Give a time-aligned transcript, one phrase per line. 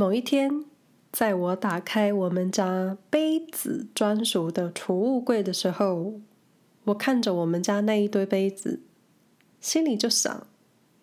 [0.00, 0.64] 某一天，
[1.12, 6.14] 在我打开我们家杯子专属的储物柜的时候，
[6.84, 8.80] 我看着我们家那一堆杯子，
[9.60, 10.46] 心里就想：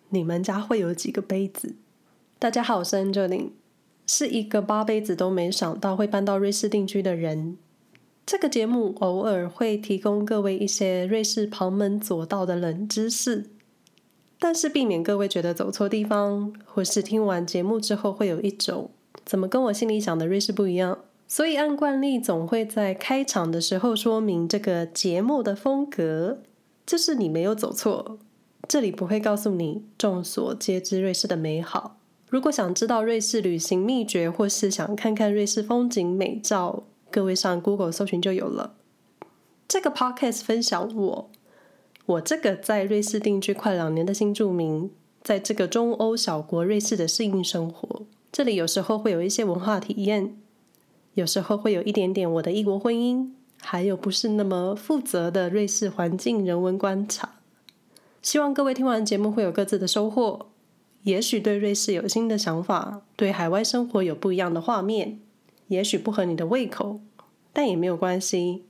[0.08, 1.76] 你们家会有几个杯子？
[2.40, 3.50] 大家好，我是 Angeline，
[4.04, 7.56] 是一个八辈子都没想到会搬到瑞士定居的人。
[8.26, 13.48] 这个节目偶尔会提供各位一些瑞士旁门左道的冷知识，
[14.38, 18.90] 但是避免各位觉得走错地方，或是听完节目之后会有一种。
[19.24, 21.00] 怎么跟我心里想的瑞士不一样？
[21.26, 26.38] 所以按惯例总会在开场的时候说明这个节目的风格，
[26.86, 28.18] 就是你没有走错，
[28.66, 31.98] 这里不会告诉你众所皆知瑞士的美好。
[32.30, 38.74] 如果想知道瑞士旅行秘诀，或是想看看瑞士风景美照，各位上 Google 搜寻就有了。
[39.66, 41.30] 这个 Podcast 分享我，
[42.08, 44.90] 我这个在瑞士定居快两年的新住民，
[45.20, 48.06] 在这个中欧小国瑞士的适应生活。
[48.32, 50.34] 这里有时候会有一些文化体验，
[51.12, 53.28] 有时候会有一点点我的异国婚姻，
[53.60, 57.40] 还有不是那么负责的瑞士环境人文观察。
[58.22, 60.46] 希望各位听完节目会有各自的收获，
[61.02, 65.20] 也许对瑞士有新的想法，对海外生活有不一样的画面，
[65.66, 67.00] 也许不合你的胃口，
[67.52, 68.64] 但也没有关系，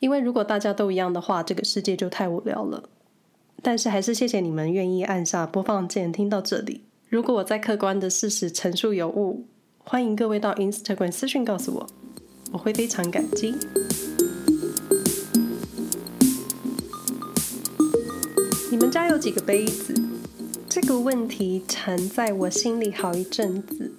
[0.00, 2.88] 因为如果大家都一样的话，这个世界就太无聊了。
[3.62, 6.84] 但是还是谢谢你们愿意按下播放键听到这里。
[7.10, 9.44] 如果我在客观的事实陈述有误，
[9.84, 11.86] 欢迎各位到 Instagram 私讯告诉我，
[12.52, 13.54] 我会非常感激。
[18.70, 19.92] 你们家有几个杯子？
[20.66, 23.92] 这个问题缠在我心里好一阵子，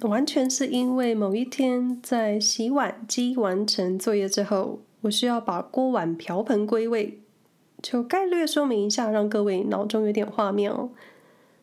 [0.00, 7.20] 完全是因为某一天在洗碗机完成作业之后，我需要把锅碗瓢盆归位，
[7.82, 10.90] 就概略说明一下，让各位脑中有点画面哦。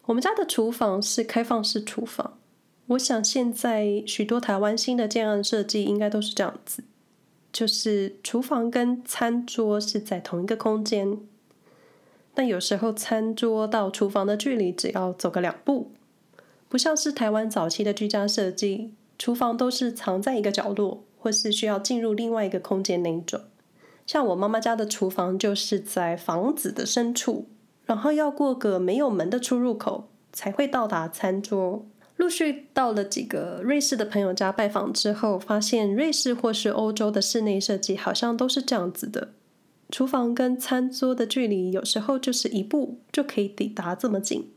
[0.06, 2.38] 我们家的厨房是开放式厨房，
[2.88, 6.84] 我想现在许多台湾新的建案设计应该都是这样子，
[7.52, 11.20] 就是厨房跟餐桌是在同一个空间，
[12.34, 15.92] 但有时候餐桌到厨房的距离只要走个两步，
[16.70, 23.42] 不像是台湾早期的居家设计，厨房都是藏在一个角落，或是需要进入另外一个空间那一种。
[24.06, 27.48] 像我妈妈家的厨房就是在房子的深处。
[27.86, 31.86] 然后要过个没有门的出入口才会到达餐桌。
[32.18, 39.30] 陆续到了几个瑞士的朋友家拜访之后，发现瑞士或是欧洲的室内设计好像都是这样子的：
[39.90, 44.52] 厨房跟餐桌的距离有时候就是一步就可以抵达这么近。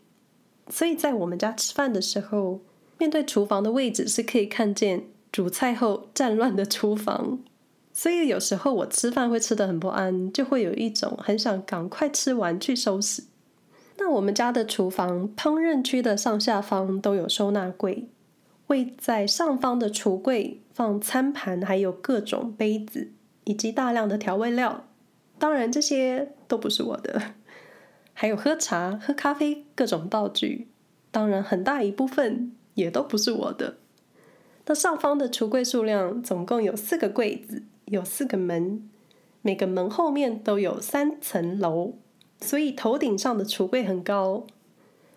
[0.69, 2.63] 所以在我们家吃饭的时候，
[2.99, 7.39] 面对厨房的位置是可以看见煮菜后战乱的厨房。
[7.93, 13.25] 所以有时候我吃饭会吃得很不安，就会有一种很想赶快吃完去收拾。
[13.99, 18.09] 那我们家的厨房烹饪区的上下方都有收纳柜，
[18.69, 23.11] 位在上方的橱柜放餐盘，还有各种杯子
[23.45, 24.87] 以及大量的调味料。
[25.39, 27.35] 当然这些都不是我的，
[28.15, 30.69] 还有喝茶、喝咖啡各种道具。
[31.11, 33.77] 当然很大一部分也都不是我的。
[34.71, 37.65] 那上方的橱柜数量总共有四个柜子。
[37.87, 38.89] 有四个门，
[39.43, 41.95] 每个门后面都有三层楼，
[42.41, 44.47] 所以头顶上的橱柜很高，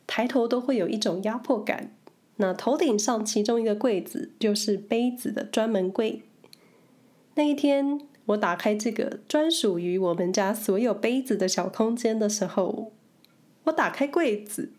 [0.08, 1.92] 抬头都会有一种压迫感。
[2.38, 6.24] 那头顶上其中一个柜子就是杯子的专门柜。
[7.36, 12.92] 那一天，我打开这个专属于我们家所有杯子的小空间的时候，
[13.66, 14.72] 我打开柜子，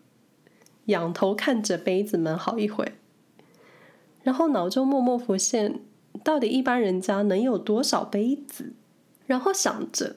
[0.87, 2.91] 仰头看着杯子们好一会，
[4.25, 5.79] 然后脑中默默浮现。
[6.23, 8.73] 到底一般人家能有多少杯子？
[9.27, 10.15] 然后想着，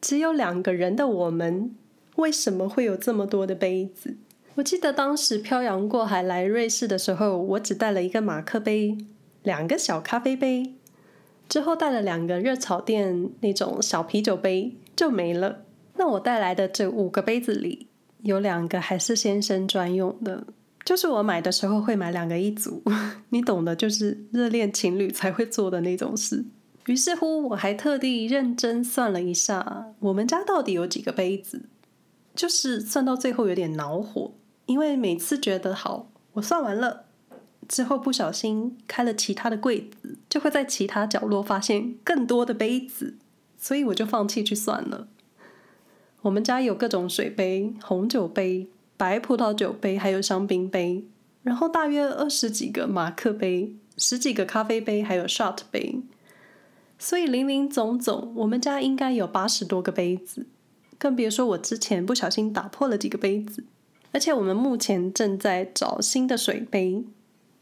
[0.00, 1.74] 只有两个人的我们，
[2.16, 4.16] 为什么会有这么多的杯子？
[4.56, 8.98] 我记得当时漂洋过海来瑞士的时候，我只带了一个马克杯，
[9.44, 10.74] 两个小咖啡杯，
[11.48, 15.62] 之后带了两个热炒店那种小啤酒杯，就没了。
[15.94, 17.86] 那我带来的这五个杯子里，
[18.22, 20.44] 有两个还是先生专用的。
[20.86, 22.80] 就是我买的时候会买两个一组，
[23.30, 26.44] 你懂的，就是热恋情侣才会做的那种事。
[26.86, 31.62] 于是乎，我还特地认真算了一下，我们家到底有几个杯子，
[32.36, 34.34] 就是算到最后有点恼火，
[34.66, 37.06] 因为每次觉得好，我算完了
[37.66, 43.16] 之后不小心开了其他的柜子，就会在其他角落发现更多的杯子，
[43.58, 45.08] 所以我就放弃去算了。
[46.22, 48.68] 我们家有各种水杯、红酒杯。
[48.96, 51.04] 白葡萄酒杯，还有香槟杯，
[51.42, 56.00] 然后大约二十几个马克杯，十几个咖啡杯，还有 shot 杯，
[56.98, 60.46] 所以林林总总，我们家应该有八十多个杯子，
[60.98, 63.64] 更别说我之前不小心打破了几个杯子。
[64.12, 67.04] 而且我们目前正在找新的水杯，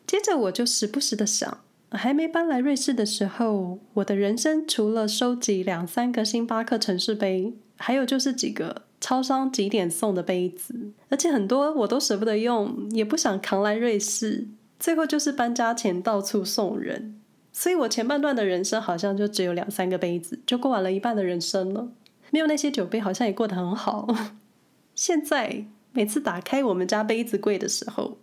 [0.07, 1.59] 接着我就时不时的想，
[1.91, 10.75] 还没搬来瑞士的时候，我的人生除了收集两三个星巴克城市杯，还有就是几个超商几点送的杯子，
[11.11, 14.49] 而且很多我都舍不得用，也不想扛来瑞士，
[14.81, 17.21] 最后就是搬家前到处送人。
[17.53, 21.93] 所以我前半段的人生好像就只有两三个杯子，就过完了一半的人生了。
[22.31, 24.09] 没有那些酒杯，好像也过得很好。
[24.97, 28.17] 现在每次打开我们家杯子柜的时候，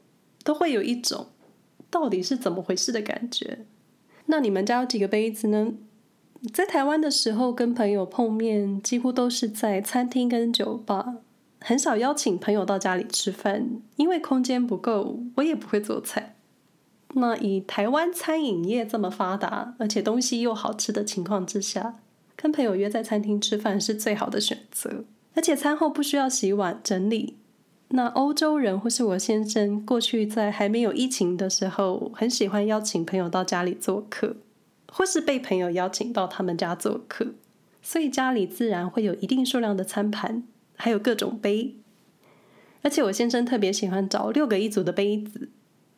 [0.44, 1.28] 都会有一种
[1.92, 3.68] 到底是怎么回事的感觉。
[4.26, 5.74] 那你们家有几个杯子呢？
[6.50, 11.18] 在台湾的时候，跟朋友碰面，几乎都是在餐厅跟酒吧，
[11.60, 16.36] 很少邀请朋友到家里吃饭，因为空间不够，我也不会做菜。
[17.14, 22.00] 那以台湾餐饮业这么发达，而且东西又好吃的情况之下，
[22.36, 25.04] 跟朋友约在餐厅吃饭是最好的选择。
[25.36, 27.38] 而且餐后不需要洗碗整理。
[27.90, 34.38] 那欧洲人或是我先生，过去在还没有疫情的时候，很喜欢邀请朋友到家里做客，
[34.94, 37.28] 或是被朋友邀请到他们家做客，
[37.82, 40.44] 所以家里自然会有一定数量的餐盘，
[40.76, 41.78] 还有各种杯。
[42.82, 45.50] 而且我先生特别喜欢找六个一组的杯子。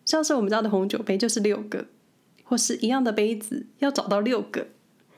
[0.05, 1.87] 像是我们家的红酒杯就是六个，
[2.43, 4.67] 或是一样的杯子要找到六个。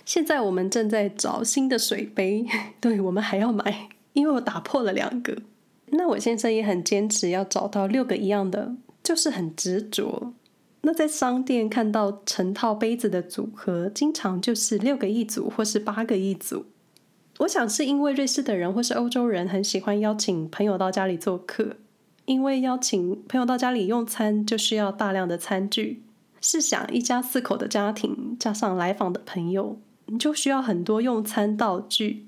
[0.06, 2.45] 现在我们正在找新的水杯，
[2.80, 5.36] 对，我们还要买，因为我打破了两个。
[5.88, 10.33] 那我先生也很坚持要找到六个一样的，就是很执着。
[10.86, 16.68] 那在商店看到成套杯子的组合，经常就是六个一组，或是八个一组。
[17.40, 21.78] 我想是因为瑞士的人或是欧洲人很喜欢邀请朋友到家里做客。
[22.26, 26.04] 因为邀请朋友到家里用餐，就需要大量的餐具。
[26.40, 32.28] 试想一家四口的家庭，加上来访的朋友，你就需要很多用餐道具。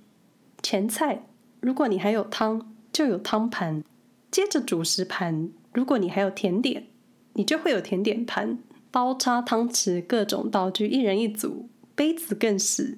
[0.63, 1.27] 前菜，
[1.59, 3.83] 如果你还有汤，就有汤盘；
[4.31, 6.87] 接着主食盘，如果你还有甜点，
[7.37, 8.57] 你就会有甜点盘。
[8.91, 11.69] 刀叉、汤匙，各种道具，一人一组。
[11.95, 12.97] 杯子更是，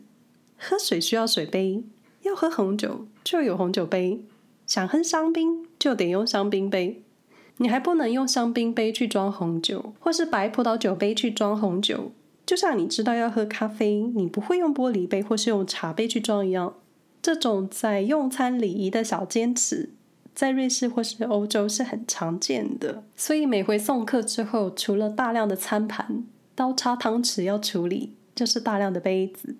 [0.58, 1.84] 喝水需要水杯，
[2.24, 4.26] 要喝红酒就有红酒杯。
[4.66, 7.02] 想喝香槟就得用香槟杯，
[7.58, 12.12] 你还不能用香槟杯去装红酒，或是白葡萄酒杯去装红酒。
[12.46, 16.76] 就像你知道要喝咖啡，你不会用玻璃杯或是用茶杯去装一样。
[17.22, 19.90] 这种在用餐礼仪的小坚持，
[20.40, 23.04] 在瑞士或是欧洲是很常见的。
[23.18, 26.24] 所以每回送客之后，除了大量的餐盘、
[26.56, 29.58] 刀叉、汤匙要处理，就是大量的杯子。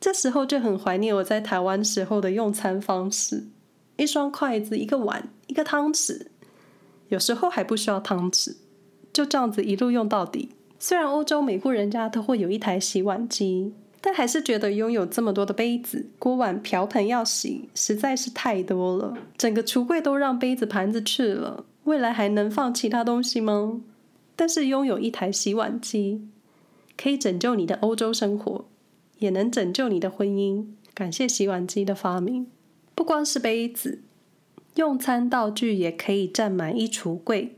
[0.00, 3.46] 这时候就很怀念我在台湾时候的用餐方式。
[3.96, 6.26] 一双筷子，一个碗，一个汤匙，
[7.10, 8.56] 有时候还不需要汤匙，
[9.12, 10.48] 就这样子一路用到底。
[10.80, 19.16] 虽然欧洲每户人家都会有一台洗碗机，但还是觉得拥有这么多的杯子、锅碗瓢盆要洗，实在是太多了。
[19.36, 23.80] 整个橱柜都让杯子盘子去了，未来还能放其他东西吗？
[24.36, 26.28] 但是拥有一台洗碗机，
[26.96, 28.66] 可以拯救你的欧洲生活，
[29.18, 30.66] 也能拯救你的婚姻。
[30.94, 32.46] 感谢洗碗机的发明。
[32.94, 34.02] 不光是杯子，
[34.76, 37.56] 用餐道具也可以占满一橱柜。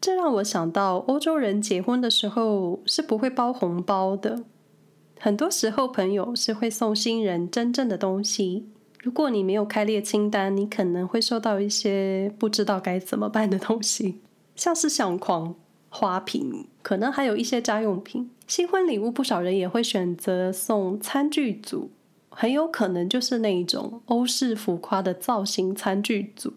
[0.00, 4.44] 这让我想到，欧洲人结婚的时候是不会包红包的。
[5.26, 8.68] 很多时候，朋友是会送新人真正的东西。
[9.02, 14.20] 如果你没有开列清单，你可能会收到一些不知道该怎么办的东西，
[14.54, 15.56] 像是相框、
[15.88, 18.30] 花瓶，可能还有一些家用品。
[18.46, 21.90] 新婚礼物，不少人也会选择送餐具组。
[22.30, 26.52] 很有可能就是那一种欧式浮夸的造型餐具组，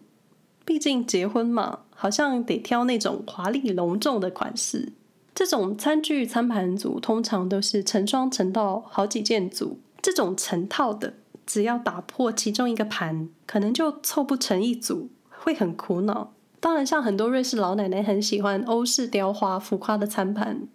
[0.64, 4.92] 毕竟结婚嘛，好像得挑那种华丽隆重的款式。
[5.34, 11.14] 这种餐具餐盘组通常都是成双成套好几件组，这种成套的，
[11.46, 16.32] 只要打破其中一个盘，可能就凑不成一组，会很苦恼。
[16.58, 20.68] 当然，像很多瑞士老奶奶很喜欢欧式雕花浮夸的餐盘。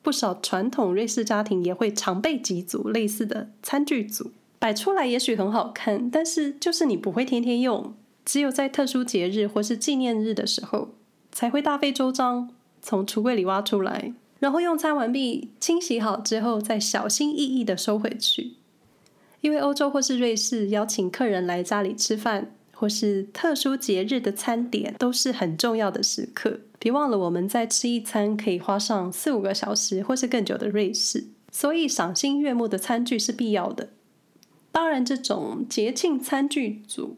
[0.00, 7.92] 不少传统瑞士家庭也会常备几组类似的餐具组，摆出来也许很好看，但是就是你不会天天用，
[8.24, 10.94] 只有在特殊节日或是纪念日的时候
[11.30, 12.48] 才会大费周章
[12.80, 18.54] 从橱柜里挖出来，然后用餐完毕清洗好之后再小心翼翼地收回去。
[19.40, 26.60] 因为欧洲或是瑞士邀请客人来家里吃饭，或是特殊节日的餐点都是很重要的时刻。
[26.80, 33.90] 别忘了，我们在吃一餐可以花上四五个小时或是更久的瑞士，所以赏心悦目的餐具是必要的。
[34.70, 37.16] 当然，这种节庆餐具组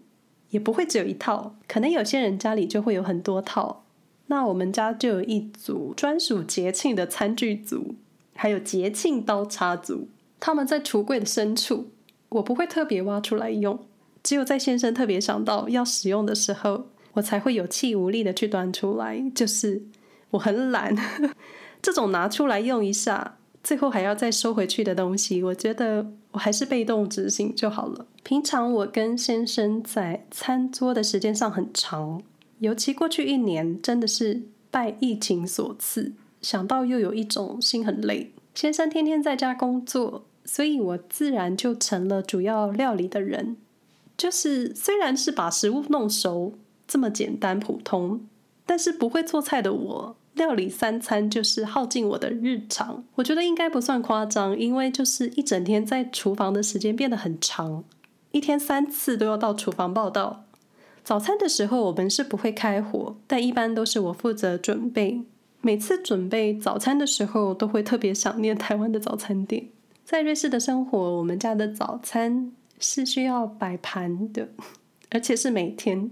[0.50, 3.84] 也不会只有一套，可能有些人家里就会有很多套。
[4.30, 7.96] 那我们家就有一组专属节庆的餐具组，
[8.36, 10.06] 还有节庆刀叉组。
[10.38, 11.88] 他们在橱柜的深处，
[12.28, 13.76] 我不会特别挖出来用。
[14.22, 19.20] 只有在先生特别想到要使用的时候，我才会有气无力的去端出来。
[19.34, 19.82] 就是
[20.30, 20.96] 我很懒，
[21.82, 28.06] 这种拿出来用一下，最后还要再收回去的东西，我觉得我还是被动执行就好了。
[28.22, 32.22] 平常我跟先生在餐桌的时间上很长，
[32.60, 38.32] 尤其过去一年，真的是拜疫情所赐，想到又有一种心很累。
[38.54, 43.56] 先生天天在家工作，所以我自然就成了主要料理的人。
[44.18, 46.52] 就是虽然是把食物弄熟
[46.86, 48.20] 这么简单普通，
[48.66, 53.02] 但是不会做菜的我，料理三餐就是耗尽我的日常。
[53.14, 57.82] 我觉得应该不算夸张，因为就是一整天在厨房的时间变得很长，
[58.32, 60.44] 一天三次都要到厨房报到。
[61.04, 65.22] 早餐的时候我们是不会开火，但一般都是我负责准备。
[65.60, 69.68] 每次准备早餐的时候，都会特别想念台湾的早餐店。
[70.04, 72.52] 在瑞士的生活，我们家的早餐。
[72.82, 74.48] 是需要摆盘的，
[75.10, 76.10] 而且是每天。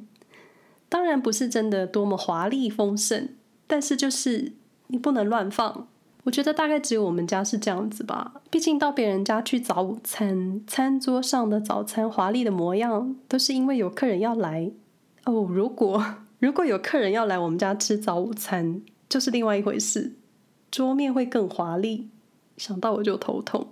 [0.91, 3.31] 当然不是真的多么华丽丰盛，
[3.67, 4.53] 但是就是
[4.89, 5.89] 你不能乱放。
[6.29, 8.35] 我觉得大概只有我们家是这样子吧。
[8.51, 14.71] 毕竟到别人家去早午餐，餐桌上的早餐华丽的模样，都是因为有客人要来。
[15.25, 16.05] 哦，如果
[16.39, 20.17] 如果有客人要来我们家吃早午餐，就是另外一回事，
[20.71, 22.11] 桌面会更华丽。
[22.59, 23.69] 想到我就头痛。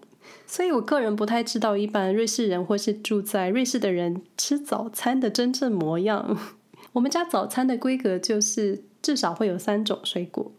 [0.47, 6.39] 所以，我个人不太知道一般瑞士人或是住在瑞士的人吃早餐的真正模样。
[6.95, 10.51] 我们家早餐的规格就是至少会有三种水果、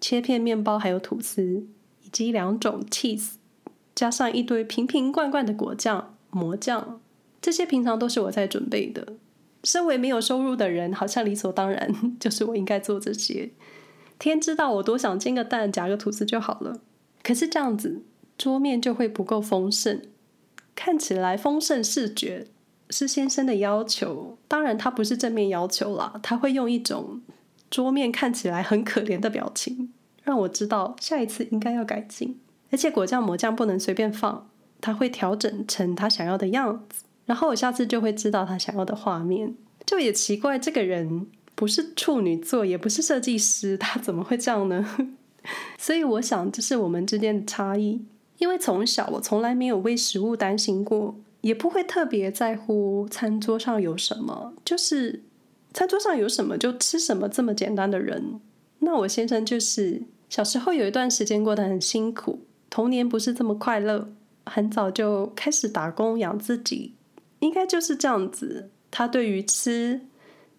[0.00, 1.66] 切片面包，还有吐司，
[2.02, 3.34] 以及两种 cheese，
[3.94, 7.00] 加上一堆瓶瓶罐罐的果酱、魔酱。
[7.40, 9.14] 这些平常都是我在准备的。
[9.64, 13.50] 身为没有收入的人，好像理所当然 就是我应该做这些。
[14.18, 16.80] 天知道我多想煎个蛋，夹个吐司就好了。
[17.22, 18.02] 可是这样子。
[18.38, 19.98] 桌面就会不够丰盛，
[20.74, 22.48] 看起来丰盛视觉
[22.90, 27.22] 是先生的要求，当然他不是正面要求啦，他会用一种
[27.70, 29.92] 桌面看起来很可怜的表情，
[30.22, 32.38] 让我知道下一次应该要改进。
[32.70, 34.48] 而且果酱、抹酱不能随便放，
[34.80, 39.54] 他会调整成他想要的样子，然后我下次就会知道他想要的画面。
[39.84, 45.14] 就也奇怪，这个人不是处女座，也不是设计师，他怎么会这样呢？
[45.78, 48.04] 所以我想，这是我们之间的差异。
[48.38, 55.22] 因为从小我从来没有为食物担心过，也不会特别在乎餐桌上有什么，就是
[55.76, 58.40] 餐桌上有什么就吃什么这么简单的人。
[58.78, 64.08] 那我先生就是小时候有一段时间过得很辛苦，童年不是这么快乐，
[64.46, 66.94] 很早就开始打工养自己，
[67.40, 68.70] 应该就是这样子。
[68.90, 70.00] 他对于吃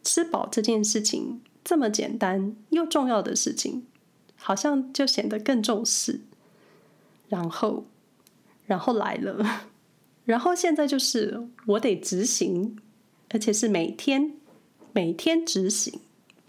[0.03, 3.87] 吃饱这件事情这么简单又重要的事情，
[4.35, 6.21] 好像就显得更重视。
[7.27, 7.87] 然后，
[8.67, 9.43] 然后来了，
[10.25, 12.77] 然后现在就是我得执行，
[13.29, 14.33] 而且是每天
[14.97, 15.99] 每天执行。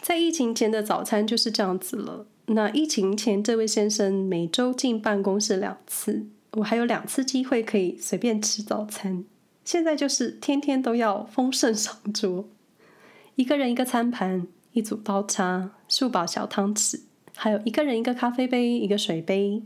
[0.00, 2.26] 在疫情前的早餐就是这样子了。
[2.46, 9.26] 那疫情前，这位先生每周进办公室两次，我还有两次机会可以随便吃早餐。
[9.66, 12.48] 现在就是天天都要丰盛上桌，
[13.34, 17.00] 一个人一个餐盘，一组刀叉，数把小汤匙，
[17.36, 19.62] 还有一个人一个咖啡杯，一个水杯。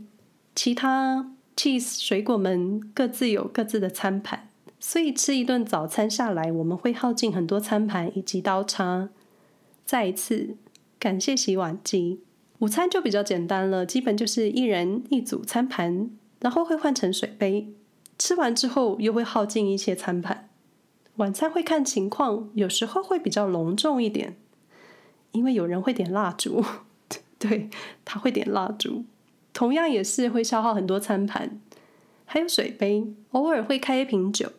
[0.53, 4.49] 其他 cheese 水果们各自有各自的餐盘，
[4.85, 9.07] 所以吃一顿早餐下来，我们会耗尽很多餐盘以及刀叉。
[9.85, 10.57] 再一次
[10.99, 12.19] 感谢洗碗机。
[12.59, 16.09] 午餐就比较简单了，基本就是一人一组餐盘，
[16.41, 17.73] 然后会换成水杯。
[18.17, 20.49] 吃完之后又会耗尽一些餐盘。
[21.15, 24.35] 晚餐会看情况，有时候会比较隆重一点，
[25.31, 26.61] 因为有人会点蜡烛，
[27.39, 27.69] 对，
[28.03, 29.05] 他会点蜡烛。
[29.53, 31.61] 同样也是会消耗很多餐盘，
[32.25, 34.51] 还有水杯，偶尔会开一瓶酒，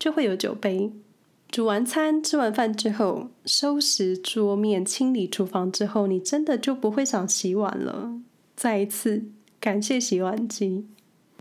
[0.00, 0.90] 就会有酒杯。
[1.48, 8.14] 煮完餐、吃完饭之后，收拾桌面、清理厨房之后，你真的就不会想洗碗了。
[8.56, 9.24] 再一次
[9.60, 10.86] 感谢洗碗机。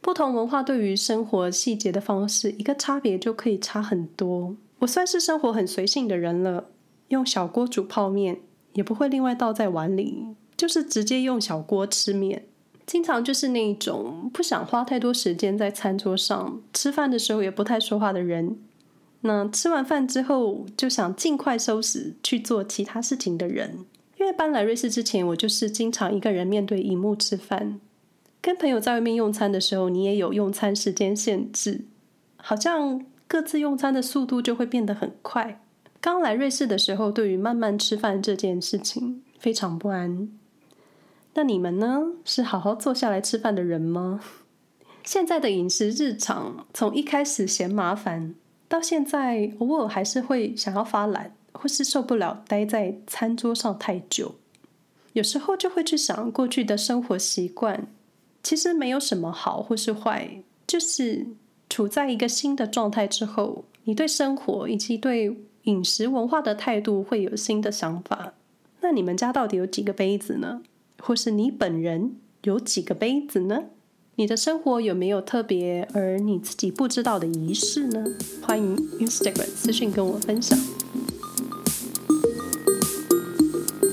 [0.02, 4.56] 不同文化对于生活细节的方式，一个差别就可以差很多。
[4.80, 6.72] 我算是生活很随性的人了，
[7.10, 8.40] 用小锅煮泡面，
[8.74, 10.26] 也不会另外倒在碗里，
[10.58, 12.46] 就是直接用小锅吃面。
[12.90, 18.58] 经常就是那种不想花太多时间在餐桌上，吃饭的时候也不太说话的人。
[19.22, 23.86] 那吃完饭之后就想尽快收拾去做其他事情的人。
[24.18, 27.80] 因为搬来瑞士之前，我就是经常一个人面对荧幕吃饭。
[28.42, 31.86] 跟朋友在外面用餐的时候，你也有用餐时间限制，
[32.38, 35.62] 好像各自用餐的速度就会变得很快。
[36.02, 40.28] 刚来瑞士的时候，对于慢慢吃饭这件事情非常不安。
[41.40, 42.02] 那你们呢？
[42.26, 44.20] 是好好坐下来吃饭的人吗？
[45.06, 48.36] 现在的饮食日常，从一开始嫌麻烦，
[48.68, 54.36] 到现在偶尔还是会想要发懒，或是受不了待在餐桌上太久。
[55.14, 57.88] 有时候就会去想过去的生活习惯，
[58.44, 61.26] 其实没有什么好或是坏，就是
[61.70, 68.34] 处在一个新的状态之后，你对生活以及对饮食文化的态度会有新的想法。
[68.82, 70.62] 那你们家到底有几个杯子呢？
[71.02, 73.64] 或是你本人有几个杯子呢？
[74.16, 78.06] 你的生活有没有特别而你自己不知道的仪式呢？
[78.42, 80.60] 欢迎 Instagram 私信跟我分享。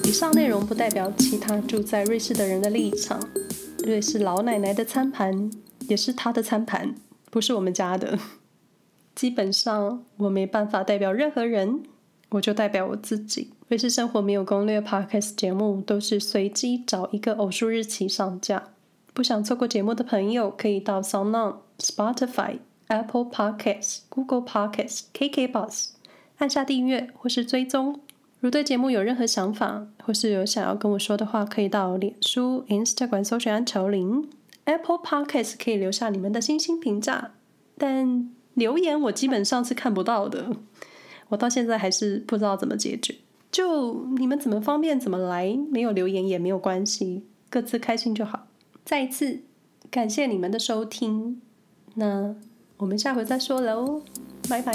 [0.05, 3.21] 以上内容不代表其他住在瑞士的人的立场。
[3.85, 5.51] 瑞士老奶奶的餐盘
[5.89, 6.95] 也是她的餐盘，
[7.31, 8.19] 不是我们家的。
[9.15, 11.85] 基本上我没办法代表任何人，
[12.31, 13.53] 我就代表我自己。
[13.69, 18.69] 瑞士生活没有攻略 Podcast 节目都是随机找一个偶数日期上架。
[19.13, 25.89] 不想错过节目的朋友，可以到 SoundOn、Spotify、Apple Podcasts、Google Podcasts、KKBox
[26.37, 27.99] 按下订阅或是追踪。
[28.39, 34.31] 如对节目有任何想法，或是有想要跟我说的话，可以到脸书、Instagram 搜寻安乔琳。
[34.67, 37.33] Apple Podcasts 可以留下你们的星星评价，
[37.77, 40.53] 但留言我基本上是看不到的。
[41.31, 43.17] 我到现在还是不知道怎么解决。
[43.57, 48.49] 就你们怎么方便怎么来，没有留言也没有关系，各自开心就好。
[48.85, 49.41] 再一次
[49.91, 51.41] 感谢你们的收听，
[51.95, 52.35] 那
[52.77, 54.03] 我们下回再说喽，
[54.47, 54.75] 拜拜。